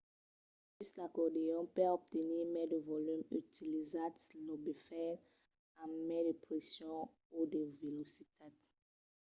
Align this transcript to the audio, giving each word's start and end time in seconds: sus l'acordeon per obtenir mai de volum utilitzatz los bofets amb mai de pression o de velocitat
sus 0.75 0.89
l'acordeon 0.99 1.65
per 1.75 1.89
obtenir 1.97 2.43
mai 2.55 2.67
de 2.73 2.79
volum 2.89 3.21
utilitzatz 3.41 4.21
los 4.45 4.59
bofets 4.65 5.25
amb 5.83 5.93
mai 6.07 6.21
de 6.27 6.33
pression 6.45 7.01
o 7.37 7.39
de 7.53 7.61
velocitat 7.81 8.53